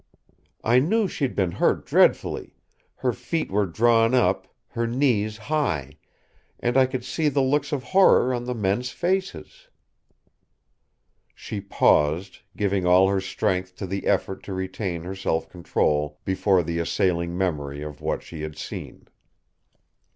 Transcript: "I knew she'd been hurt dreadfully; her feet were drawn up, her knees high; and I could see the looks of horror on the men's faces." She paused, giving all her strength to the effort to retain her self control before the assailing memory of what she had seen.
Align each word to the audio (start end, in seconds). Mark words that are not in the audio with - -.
"I 0.63 0.79
knew 0.79 1.07
she'd 1.07 1.35
been 1.35 1.51
hurt 1.51 1.85
dreadfully; 1.85 2.55
her 2.95 3.13
feet 3.13 3.51
were 3.51 3.67
drawn 3.67 4.15
up, 4.15 4.47
her 4.69 4.87
knees 4.87 5.37
high; 5.37 5.99
and 6.59 6.75
I 6.75 6.87
could 6.87 7.05
see 7.05 7.29
the 7.29 7.43
looks 7.43 7.71
of 7.71 7.83
horror 7.83 8.33
on 8.33 8.45
the 8.45 8.55
men's 8.55 8.89
faces." 8.89 9.67
She 11.35 11.61
paused, 11.61 12.39
giving 12.57 12.83
all 12.83 13.09
her 13.09 13.21
strength 13.21 13.75
to 13.75 13.85
the 13.85 14.07
effort 14.07 14.41
to 14.45 14.53
retain 14.53 15.03
her 15.03 15.13
self 15.13 15.47
control 15.47 16.17
before 16.25 16.63
the 16.63 16.79
assailing 16.79 17.37
memory 17.37 17.83
of 17.83 18.01
what 18.01 18.23
she 18.23 18.41
had 18.41 18.57
seen. 18.57 19.07